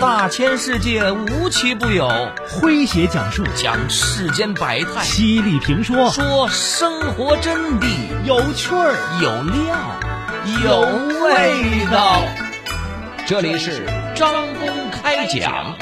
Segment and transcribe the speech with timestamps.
[0.00, 2.08] 大千世界无奇不有，
[2.48, 3.44] 诙谐讲述。
[3.54, 6.08] 讲世间百态，犀利评说。
[6.08, 7.86] 说生活真谛，
[8.24, 8.96] 有趣儿。
[9.20, 9.76] 有料，
[10.64, 10.80] 有
[11.22, 12.22] 味道。
[13.26, 13.84] 这里是
[14.16, 15.76] 张公开讲。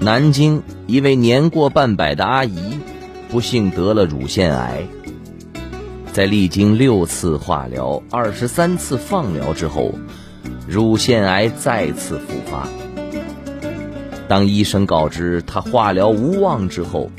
[0.00, 2.75] 南京一位年过半百的阿姨，
[3.36, 4.86] 不幸得了乳腺癌。
[6.10, 9.92] 在历经六次化疗、二十三次放疗之后，
[10.66, 12.66] 乳腺癌再次复发。
[14.26, 17.10] 当医生告知她化疗无望之后，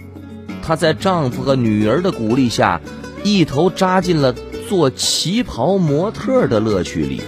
[0.64, 2.82] 她在丈夫和女儿的鼓励下，
[3.24, 4.34] 一头扎进了
[4.68, 7.22] 做旗袍模特的乐趣里。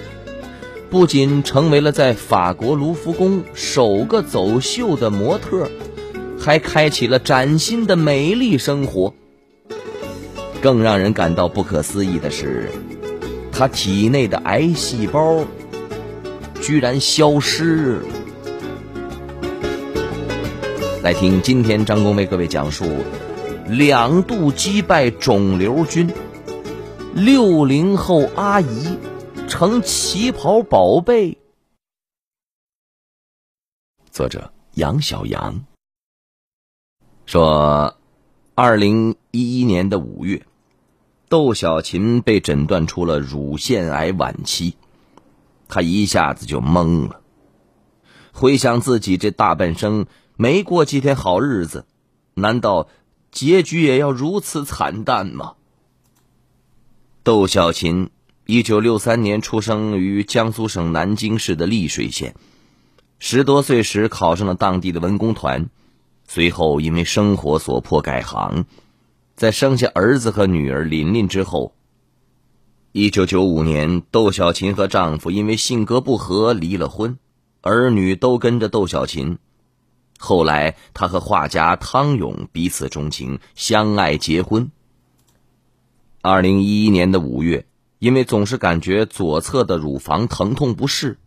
[0.90, 5.70] 不仅成为了在法国卢浮宫首个走秀的模特，
[6.40, 9.14] 还开启了崭新的美丽生活。
[10.62, 12.70] 更让人感到不可思议的是，
[13.52, 15.46] 他体内的癌细胞
[16.62, 18.02] 居然消失。
[21.04, 22.86] 来听今天张工为各位讲述：
[23.68, 26.12] 两度击败肿瘤君，
[27.14, 28.98] 六零后阿姨。
[29.48, 31.40] 成旗袍宝贝。
[34.12, 35.66] 作者杨小阳
[37.30, 37.96] 说
[38.56, 40.48] ：“二零一一年的五月，
[41.28, 44.78] 窦小琴被诊断出了乳腺癌晚期，
[45.68, 47.22] 她一下子就懵了。
[48.32, 51.86] 回想自己这大半生没过几天好日子，
[52.34, 52.88] 难道
[53.30, 55.54] 结局也要如此惨淡吗？”
[57.22, 58.10] 窦小琴。
[58.48, 62.34] 一九六三年出生于江苏省南京市的溧水县，
[63.20, 65.70] 十多岁时考上了当地的文工团，
[66.32, 68.66] 随后因为生活所迫改行，
[69.36, 71.74] 在生下儿子和女儿琳琳之后，
[72.92, 77.18] 一九九五年窦小琴和丈夫因为性格不合离了婚，
[77.62, 79.40] 儿女都跟着窦小琴。
[80.20, 84.70] 后来她和画家汤勇彼此钟情，相爱结婚。
[86.22, 87.66] 二零一一年的五月。
[87.98, 91.18] 因为总是感觉左侧的乳房疼痛不适，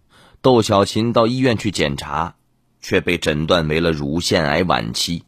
[0.41, 2.35] 窦小琴到医院去检查，
[2.83, 5.25] 却被诊断为了乳腺癌晚期。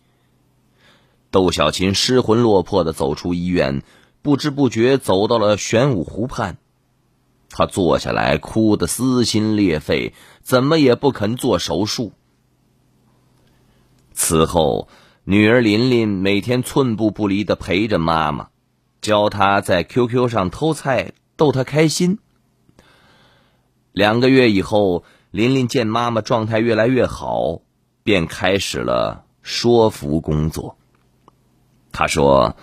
[1.30, 3.82] 窦小琴失魂落魄的走出医院，
[4.20, 6.58] 不知不觉走到了玄武湖畔。
[7.48, 10.12] 她坐下来，哭得撕心裂肺，
[10.42, 12.12] 怎么也不肯做手术。
[14.12, 14.88] 此后，
[15.24, 18.48] 女儿琳琳每天寸步不离的陪着妈妈，
[19.00, 21.12] 教她在 QQ 上偷菜。
[21.36, 22.18] 逗她开心。
[23.90, 25.02] 两个月以后，
[25.34, 27.62] 琳琳见妈妈状态越来越好，
[28.04, 30.78] 便开始了说服工作。
[31.90, 32.56] 她说：“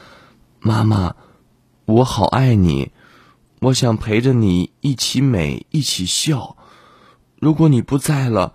[0.61, 1.17] 妈妈，
[1.83, 2.93] 我好爱你，
[3.59, 6.55] 我想陪着你一起美，一起笑。
[7.41, 8.53] 如果你不在了，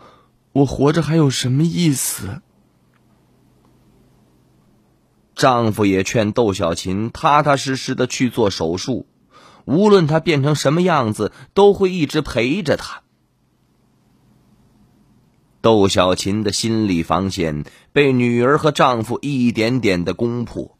[0.53, 2.41] 我活着还有什么意思？”
[5.37, 9.07] 丈夫也劝窦小琴踏踏实实的去做手术。
[9.67, 13.03] 无论她变成什么样子，都会一直陪着她。
[15.67, 20.79] 窦小琴的心理防线被女儿和丈夫一点点的攻破。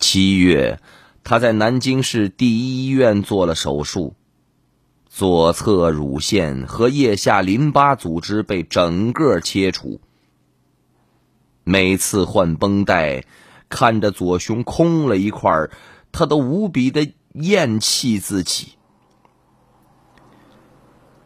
[0.00, 0.80] 七月，
[1.22, 4.16] 她在南京市第一医院做了手术，
[5.08, 10.00] 左侧乳腺和腋下淋巴组织被整个切除。
[11.62, 13.24] 每次换绷带，
[13.68, 15.70] 看着左胸空了一块儿。
[16.10, 18.72] 他都无比的厌弃自己。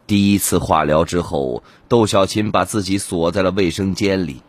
[0.08, 4.42] 第一次化疗之后，窦小琴把自己锁在了卫生间里。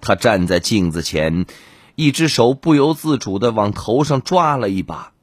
[0.00, 1.46] 她站在镜子前，
[1.96, 5.14] 一只手不由自主的往头上抓了一把，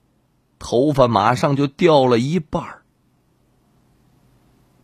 [0.60, 2.80] 头发马上就掉了一半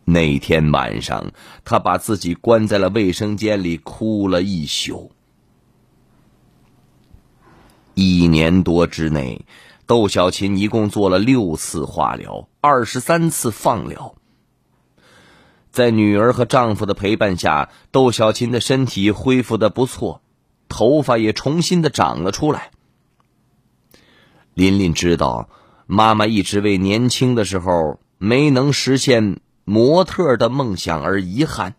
[0.06, 1.34] 那天晚上，
[1.66, 5.12] 她把自己关在了卫生间里，哭了一宿。
[7.94, 9.46] 一年多之内，
[9.86, 14.16] 窦小琴一共做了六次化疗，二十三次放疗。
[15.76, 20.22] 在女儿和丈夫的陪伴下，窦小琴的身体恢复的不错，
[20.70, 22.72] 头发也重新的长了出来。
[24.54, 25.50] 琳琳知道
[25.86, 31.76] 妈妈一直为年轻的时候没能实现模特的梦想而遗憾，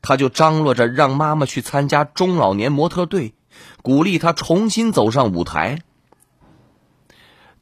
[0.00, 3.34] 她就张罗着让妈妈去参加中老年模特队。
[3.82, 5.80] 鼓励她重新走上舞台。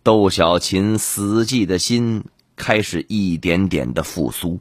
[0.05, 4.61] 窦小琴死寂的心开始一点点的复苏。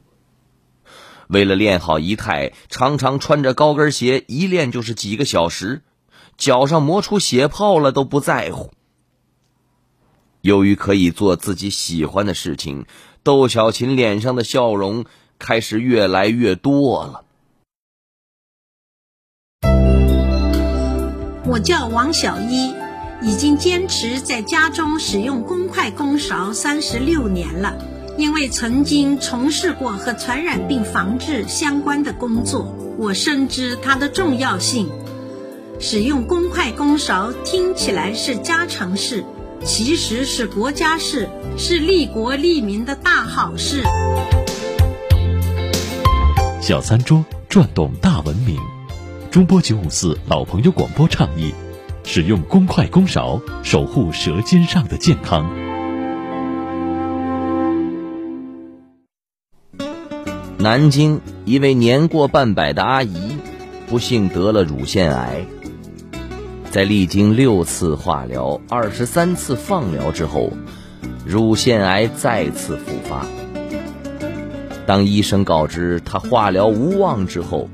[1.28, 5.82] 为了练好仪态，常常穿着高跟鞋，一练就是几个小时，
[6.36, 8.72] 脚上磨出血泡了都不在乎。
[10.40, 12.86] 由于可以做自己喜欢的事情，
[13.24, 15.04] 窦小琴脸上的笑容
[15.38, 17.24] 开始越来越多了。
[21.44, 22.72] 我叫王小一，
[23.22, 27.95] 已经坚持在家中使用公筷公勺三十六年了。
[28.18, 34.88] 因为曾经从事过和传染病防治相关的工作，我深知它的重要性。
[35.78, 39.22] 使用公筷公勺听起来是家常事，
[39.62, 41.28] 其实是国家事，
[41.58, 43.82] 是利国利民的大好事。
[46.62, 48.58] 小餐桌转动大文明，
[49.30, 51.52] 中波九五四老朋友广播倡议：
[52.02, 55.65] 使用公筷公勺，守护舌尖上的健康。
[60.58, 63.36] 南京一位年过半百的阿姨，
[63.86, 65.44] 不幸得了乳腺癌。
[66.70, 70.50] 在历经六次化疗、二十三次放疗之后，
[71.26, 73.26] 乳腺癌再次复发。
[74.86, 77.68] 当医生告知她化疗无望之后，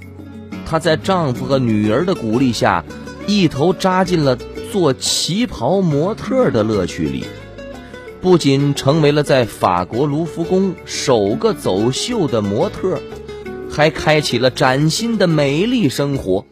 [0.67, 2.85] 她在丈夫和女儿的鼓励下，
[3.29, 4.37] 一头扎进了
[4.73, 7.25] 做旗袍模特的乐趣里。
[8.23, 13.01] 不仅成为了在法国卢浮宫首个走秀的模特，
[13.69, 16.47] 还开启了崭新的美丽生活。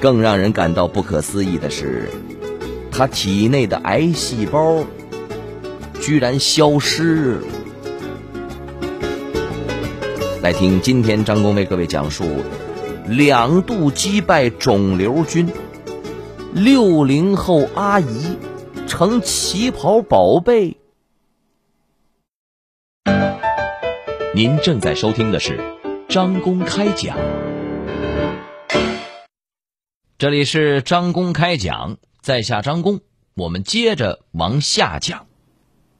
[0.00, 2.08] 更让人感到不可思议的是，
[2.92, 4.84] 她体内的癌细胞
[6.00, 7.42] 居然消失了。
[10.42, 12.24] 来听今天张工为各位讲述：
[13.08, 15.48] 两度击败肿瘤君，
[16.52, 18.36] 六零后阿姨。
[18.90, 20.76] 成旗袍宝贝。
[24.34, 25.60] 您正在收听的是
[26.08, 27.16] 张公开讲，
[30.18, 32.98] 这里是张公开讲，在下张公，
[33.34, 35.28] 我们接着往下讲。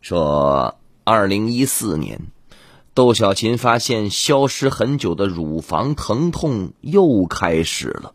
[0.00, 2.20] 说，二零一四年，
[2.92, 8.14] 窦小琴发现消失很久的乳房疼痛又开始了，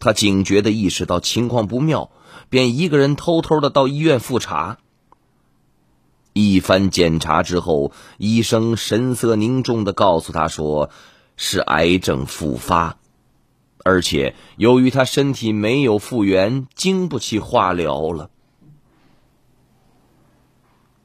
[0.00, 2.10] 她警觉的意识到情况不妙。
[2.54, 4.78] 便一个人偷偷的到医院复查。
[6.32, 10.90] 一番检查之后，医生神色凝重的告诉他说
[11.36, 12.96] ：“是癌症复发，
[13.84, 18.30] 而且由于他身体没有复原，经不起化疗了。”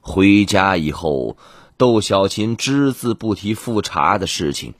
[0.00, 1.36] 回家以后，
[1.76, 4.74] 窦小琴只字不提复查的事情，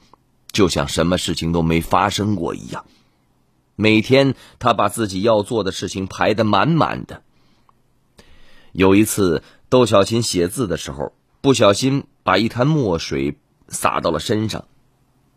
[0.53, 2.85] 就像什么事情都没发生过一样。
[3.81, 7.23] 每天，他把自己要做的事情排得满满的。
[8.73, 13.39] 有一次，窦小琴写字的时候，不小心把一滩墨水
[13.69, 14.65] 洒到了身上。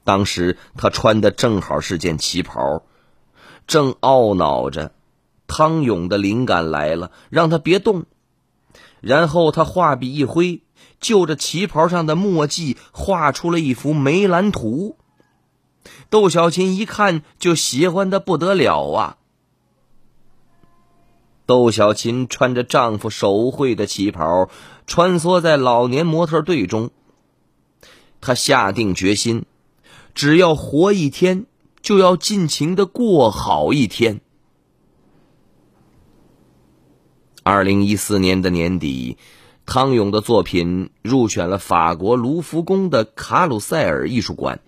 [0.04, 2.82] 当时他穿的正好是件旗袍，
[3.66, 4.92] 正懊恼着，
[5.46, 8.04] 汤勇的灵感来了，让他别动。
[9.00, 10.60] 然后他画笔一挥，
[11.00, 14.98] 就着旗袍上的墨迹画出了一幅梅兰图。
[16.10, 19.16] 窦小琴一看就喜欢的不得了啊！
[21.46, 24.48] 窦小琴穿着丈夫手绘的旗袍，
[24.86, 26.90] 穿梭在老年模特队中。
[28.20, 29.44] 她下定决心，
[30.14, 31.44] 只要活一天，
[31.82, 34.22] 就要尽情的过好一天。
[37.42, 39.18] 二零一四年的年底，
[39.66, 44.60] 汤勇的作品入选了法国卢浮宫的卡鲁塞尔艺术馆。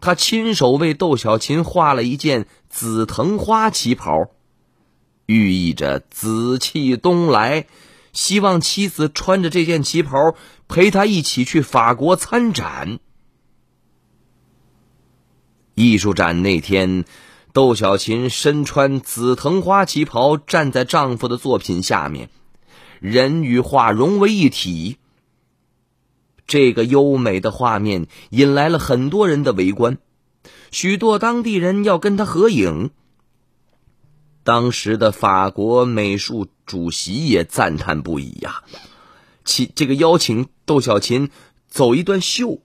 [0.00, 4.30] 他亲手为窦小琴画了一件紫藤花旗袍，
[5.26, 7.66] 寓意着紫气东来，
[8.12, 10.34] 希望妻子穿着这件旗袍
[10.68, 12.98] 陪他一起去法国参展。
[15.74, 17.04] 艺术展那天，
[17.52, 22.28] 窦小琴身穿紫藤花旗袍，站在丈夫的作品下面，
[23.00, 24.98] 人与画融为一体。
[26.46, 29.98] 这个优美的画面引来了很多人的围观，
[30.70, 32.90] 许多当地人要跟他合影。
[34.42, 38.62] 当时的法国美术主席也赞叹不已呀，
[39.44, 41.30] 其这个邀请窦小琴
[41.66, 42.60] 走一段秀。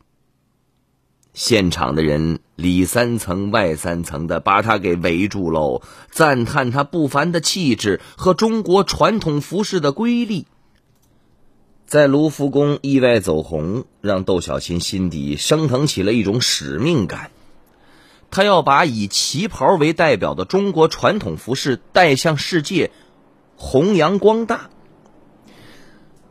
[1.34, 5.82] 现场的人里三层外三层的把他给围住喽，
[6.12, 10.48] 赞叹他不凡的气质和中国传统服饰的瑰丽。
[11.90, 17.32] 在卢浮宫意外走红，让窦小琴心底升腾起了一种使命感。
[18.30, 22.92] 她要把以旗袍为代表的中国传统服饰带向世界，
[23.56, 24.70] 弘扬光大。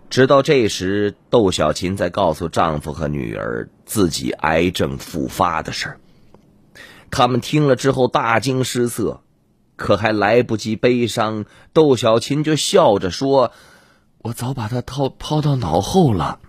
[0.08, 6.00] 直到这时，窦小琴在告诉丈夫和女儿自己癌症复发的事儿。
[7.10, 9.22] 他们听了之后大惊失色，
[9.74, 13.50] 可还来不及悲伤，窦小琴就笑着说
[14.22, 16.40] ：“我早把他抛抛到脑后了。”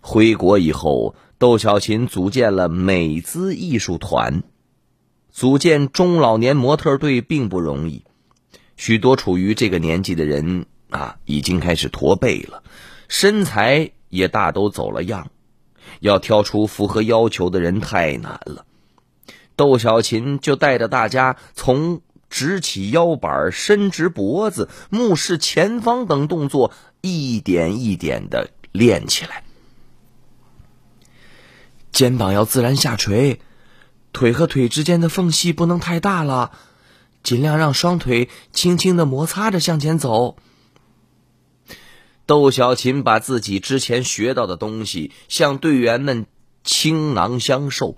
[0.00, 4.42] 回国以后，窦小琴组建了美姿艺术团。
[5.30, 8.04] 组建中老年模特队并不容易，
[8.76, 12.62] 许多处于这个年纪的人啊，已经开始驼背了，
[13.08, 15.30] 身材也大都走了样，
[16.00, 18.66] 要挑出符合要求的人太难了。
[19.54, 26.72] 窦小琴就带着大家从直起腰板、伸直脖子、目视前方等动作，
[27.02, 29.42] 一点一点的练起来，
[31.92, 33.40] 肩膀要自然下垂。
[34.12, 36.50] 腿和腿之间的缝隙不能太大了，
[37.22, 40.36] 尽量让双腿轻轻的摩擦着向前走。
[42.26, 46.26] 窦小琴把自己之前学到的东西向队员们
[46.62, 47.96] 倾囊相授，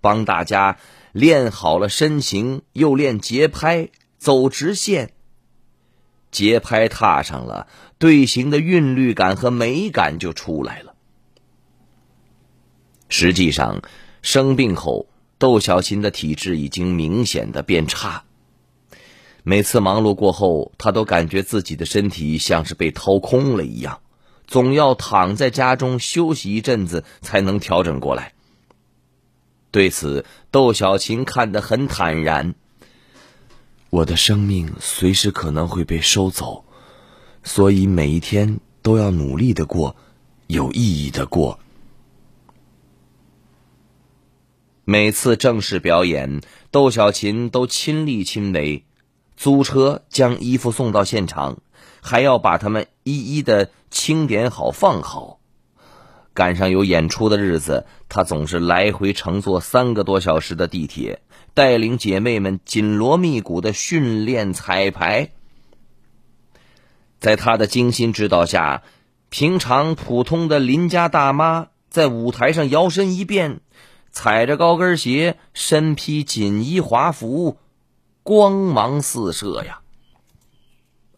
[0.00, 0.78] 帮大家
[1.12, 5.12] 练好了身形，又练节拍，走直线。
[6.30, 10.94] 节拍踏上了，队形的韵律感和美感就出来了。
[13.08, 13.82] 实际上，
[14.22, 15.06] 生病后。
[15.38, 18.22] 窦小琴的体质已经明显的变差。
[19.42, 24.02] 每次忙碌过后，他都感觉自己的身体像是被掏空了一样，
[24.46, 28.34] 总要躺在家中休息一阵子才能调整过来。
[29.72, 32.54] 对此，窦小琴看得很坦然。
[33.90, 36.64] 我的生命随时可能会被收走，
[37.42, 39.96] 所以每一天都要努力的过，
[40.46, 41.58] 有意义的过。
[44.84, 48.84] 每次正式表演，窦小琴都亲力亲为，
[49.36, 51.58] 租车将衣服送到现场，
[52.02, 55.38] 还要把他们一一的清点好放好。
[56.34, 61.20] 赶上有演出的日子，他总是来回乘坐三个多小时的地铁，
[61.54, 65.30] 带领姐妹们紧锣密鼓的训练彩排。
[67.20, 68.82] 在他的精心指导下，
[69.28, 73.60] 平常普通的邻家大妈在舞台上摇身一变。
[74.14, 77.56] 踩着高跟鞋，身披锦衣华服，
[78.22, 79.80] 光芒四射呀！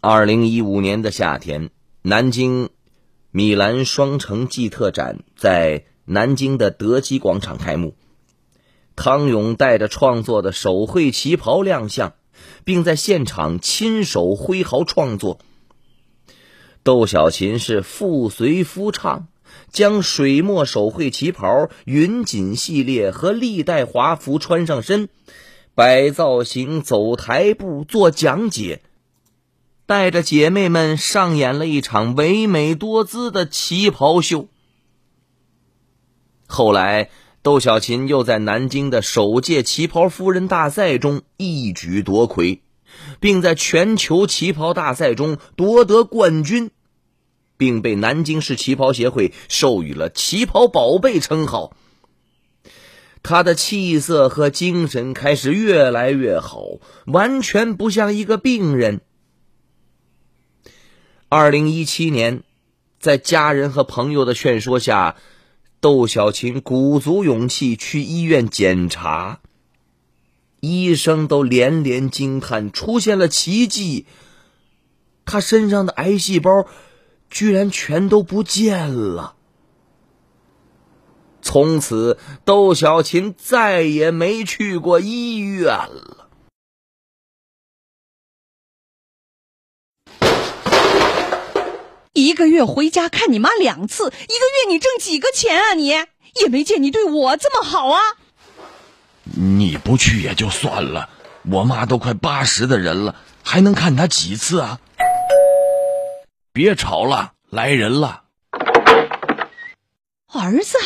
[0.00, 1.70] 二零一五年的夏天，
[2.02, 2.68] 南京
[3.36, 7.96] 米兰双城季特展在南京的德基广场开幕。
[8.94, 12.12] 汤勇带着创作的手绘旗袍亮相，
[12.62, 15.40] 并在现场亲手挥毫创作。
[16.84, 19.26] 窦小琴是复随夫唱。
[19.72, 25.08] 将水墨手绘旗袍、云锦系列和历代华服穿上身，
[25.74, 28.80] 摆造型、走台步、做讲解，
[29.86, 34.48] 带着姐妹们上演了一场唯美多姿的旗袍秀。
[36.46, 37.10] 后来，
[37.42, 42.62] 窦小琴又在南京的首届旗袍夫人大赛中一举夺魁，
[43.20, 46.70] 并在全球旗袍大赛中夺得冠军。
[47.56, 51.76] 并被南京市旗袍协会授予了“旗袍宝贝”称号。
[53.22, 56.64] 他的气色和精神开始越来越好，
[57.06, 59.02] 完全不像一个病人。
[61.36, 62.44] 二零一七年，
[63.00, 65.16] 在家人和朋友的劝说下，
[65.80, 69.40] 窦小琴鼓足勇气去医院检查。
[70.60, 74.06] 医生都连连惊叹：出现了奇迹！
[75.24, 76.68] 他身上的癌细胞。
[77.28, 79.34] 居然全都不见了！
[81.42, 86.23] 从此，窦小琴再也没去过医院了。
[92.14, 95.74] 一个月回家看你妈两次，一个月你挣几个钱啊？
[95.74, 98.00] 你也没见你对我这么好啊！
[99.24, 101.08] 你不去也就算了，
[101.50, 104.78] 我妈都快八十的人了，还能看她几次啊？
[106.52, 108.22] 别吵了，来人了！
[110.32, 110.78] 儿子，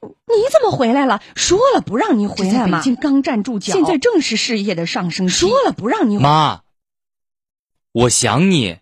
[0.00, 1.22] 你怎么回来了？
[1.36, 2.78] 说了不让你回来吗？
[2.78, 5.34] 北京刚站住脚，现在正是事业的上升期。
[5.34, 6.62] 说了不让你妈，
[7.92, 8.78] 我想你。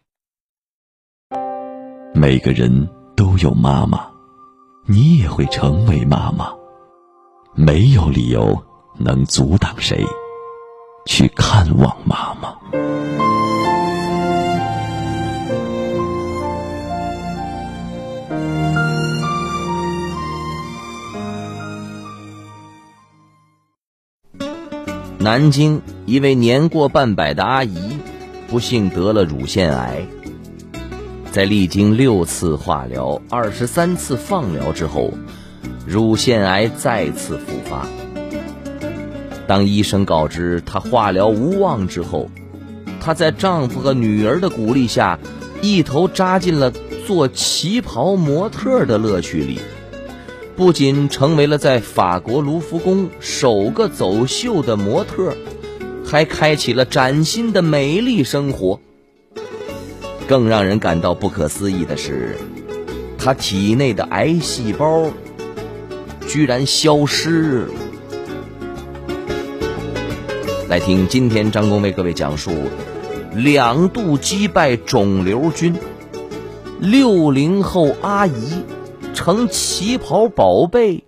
[2.15, 4.07] 每个人都有妈妈，
[4.87, 6.53] 你也会成为妈妈。
[7.55, 8.63] 没有理由
[8.99, 10.05] 能阻挡谁
[11.07, 12.55] 去看望妈妈。
[25.19, 27.99] 南京一位年过半百的阿姨，
[28.49, 30.07] 不幸得了乳腺癌。
[31.33, 35.15] 在历经六次化疗、二十三次放疗之后，
[35.87, 37.87] 乳腺癌再次复发。
[39.47, 42.29] 当医生告知她化疗无望之后，
[43.01, 45.19] 她在丈夫和女儿的鼓励下，
[45.63, 46.71] 一头扎进了
[47.07, 49.59] 做旗袍模特的乐趣里。
[50.55, 55.35] 不仅成为了在法国卢浮宫首个走秀的模特，
[56.05, 58.79] 还开启了崭新的美丽生活。
[60.29, 62.37] 更让人感到不可思议的是，
[63.19, 65.11] 他体内的癌细胞
[66.27, 67.69] 居然消失。
[70.69, 72.53] 来听今天张工为各位讲述：
[73.35, 75.75] 两度击败肿瘤君，
[76.81, 78.63] 六零后阿姨。
[79.15, 81.05] 成旗袍宝贝。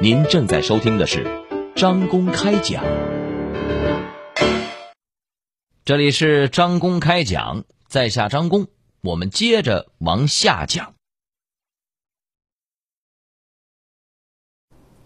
[0.00, 1.26] 您正在收听的是
[1.74, 2.84] 张公开讲，
[5.84, 8.68] 这里是张公开讲，在下张公，
[9.00, 10.94] 我们接着往下讲。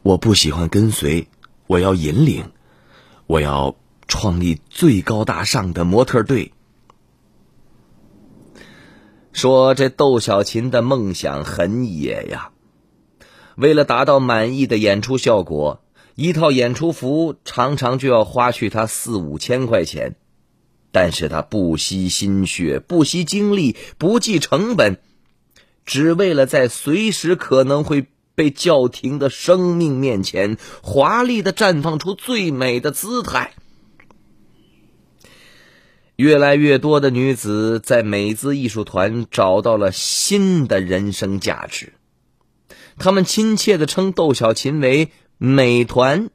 [0.03, 1.29] 我不喜欢跟随，
[1.67, 2.53] 我要引领，
[3.27, 3.75] 我要
[4.07, 6.53] 创立最高大上的模特队。
[9.33, 12.53] 说这窦小琴的梦想很野呀，
[13.57, 15.83] 为了达到满意的演出效果，
[16.17, 20.17] 一套演出服常常就要花去她四五千块钱，
[20.97, 24.97] 但是她不惜心血，不惜精力，不计成本，
[25.85, 33.53] 只为了在随时可能会被叫停的生命面前，华丽的绽放出最美的姿态。
[36.17, 41.93] 越来越多的女子在美姿艺术团找到了新的人生价值，
[42.97, 46.31] 她们亲切的称窦小琴为“美团”，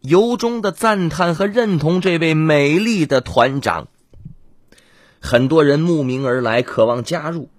[0.00, 3.88] 由衷的赞叹和认同这位美丽的团长。
[5.20, 7.50] 很多人慕名而来，渴望加入。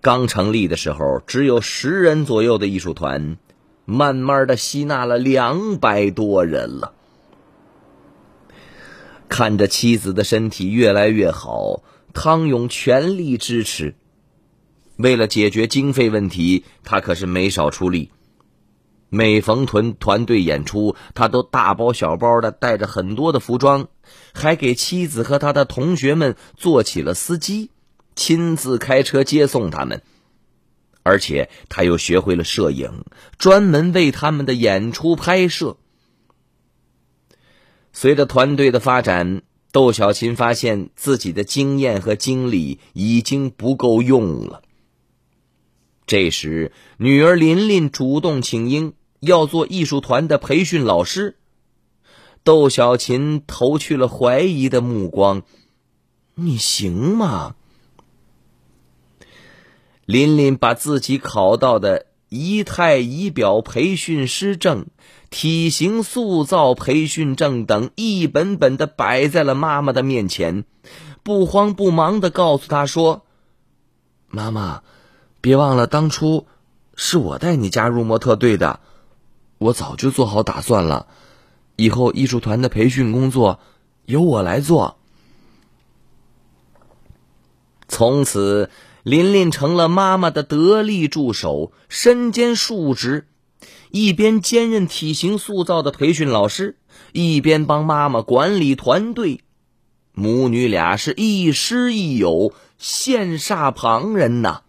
[0.00, 3.36] 刚成立的时候只有十人左右的艺术团，
[3.84, 6.92] 慢慢的吸纳了两百多人了。
[9.28, 13.94] 看着妻子的身体越来越好，汤勇全力支持。
[14.96, 18.10] 为了解决经费问题，他可是没少出力。
[19.14, 23.88] 每逢团团队演出，他都大包小包的带着很多的服装，
[24.32, 27.70] 还给妻子和他的同学们做起了司机，
[28.16, 30.02] 亲自开车接送他们。
[31.02, 33.04] 而且他又学会了摄影，
[33.36, 35.76] 专门为他们的演出拍摄。
[37.92, 44.62] 随着团队的发展，窦小琴发现自己的经验和精力已经不够用了。
[46.06, 51.36] 这时，女儿琳琳主动请缨，要做艺术团的培训老师。
[52.44, 55.42] 窦小琴投去了怀疑的目光
[56.34, 57.54] ：“你行吗？”
[60.04, 64.86] 琳琳把自己考到的仪态仪表培训师证。
[65.30, 70.66] 体型塑造培训证等一本本的摆在了妈妈的面前，
[71.22, 73.24] 不慌不忙的告诉她说
[74.28, 74.82] ：“妈妈，
[75.40, 76.46] 别忘了当初
[76.94, 78.80] 是我带你加入模特队的，
[79.62, 81.06] 我早就做好打算了，
[81.76, 83.60] 以后艺术团的培训工作
[84.04, 84.98] 由我来做。”
[87.88, 88.70] 从此，
[89.02, 93.26] 琳琳成了妈妈的得力助手，身兼数职。
[93.90, 96.78] 一边兼任体型塑造的培训老师，
[97.12, 99.42] 一边帮妈妈管理团队，
[100.12, 104.62] 母女俩是亦师亦友，羡煞旁人呐。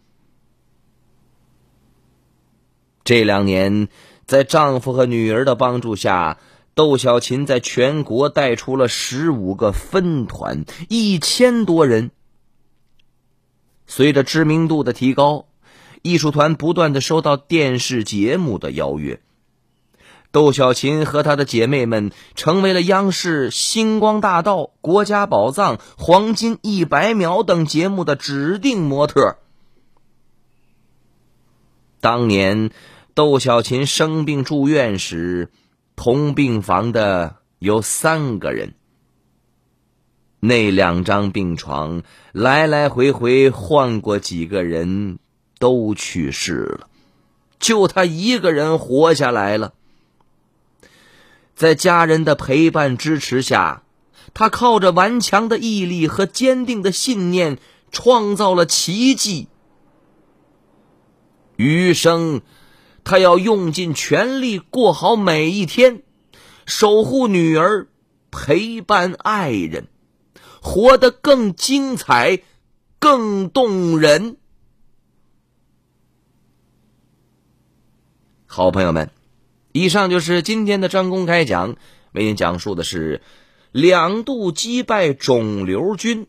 [3.06, 3.88] 这两年，
[4.25, 6.38] 在丈夫和女儿的帮助下，
[6.75, 12.12] 窦小琴在全国带出了十五个分团，一千多人。
[13.88, 15.45] 随着知名度的提高。
[16.05, 19.21] 艺术团不断的收到电视节目的邀约，
[20.33, 29.38] 窦小琴和她的姐妹们成为了央视《星光大道》《国家宝藏》《黄金一百秒》等节目的指定模特。
[32.01, 32.71] 当年，
[33.13, 35.49] 窦小琴生病住院时，
[35.95, 38.73] 同病房的有三个人，
[40.39, 45.19] 那两张病床来来回回换过几个人。
[45.60, 46.89] 都去世了，
[47.58, 49.73] 就他一个人活下来了。
[51.56, 53.84] 在家人的陪伴支持下，
[54.34, 57.60] 他靠着顽强的毅力和坚定的信念，
[57.93, 59.47] 创造了奇迹。
[61.56, 62.41] 余生，
[63.03, 66.03] 他要用尽全力过好每一天，
[66.65, 67.87] 守护女儿，
[68.31, 69.87] 陪伴爱人，
[70.61, 72.41] 活得更精彩，
[72.99, 74.37] 更动人。
[78.45, 79.09] 好朋友们，
[79.71, 81.75] 以上就是今天的张公开讲，
[82.13, 83.21] 为您讲述的是
[83.71, 86.27] 两度击败肿瘤君，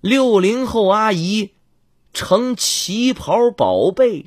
[0.00, 1.52] 六零后阿姨
[2.12, 4.26] 成旗袍宝贝。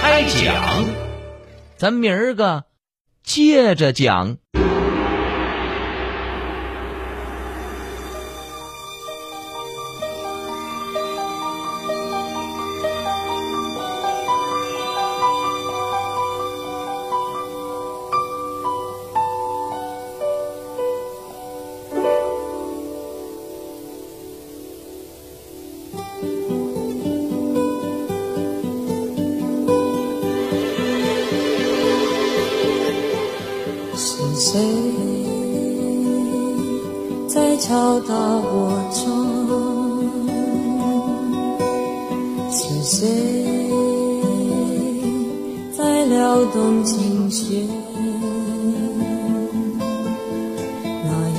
[0.00, 0.86] 开讲，
[1.76, 2.64] 咱明儿个
[3.22, 4.38] 接着讲。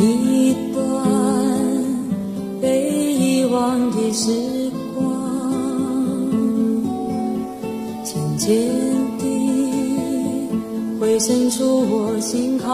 [0.04, 0.82] 一段
[2.62, 5.04] 被遗忘的时光，
[8.04, 8.50] 渐渐
[9.20, 9.24] 地
[11.00, 12.70] 回渗出我心坎。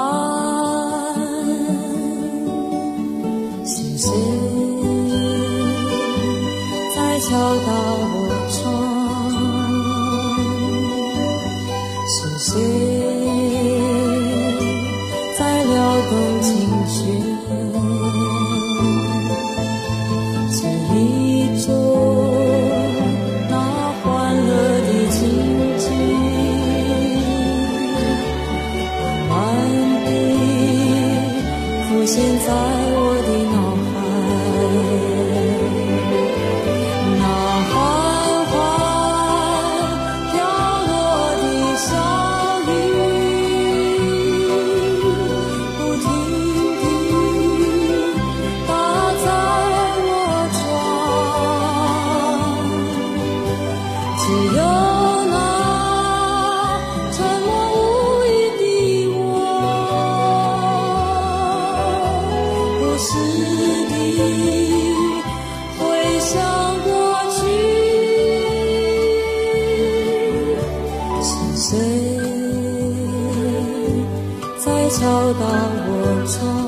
[3.66, 4.10] 是谁
[6.96, 7.30] 在敲
[7.66, 7.87] 打
[32.08, 33.67] 现在我的脑
[76.10, 76.67] 我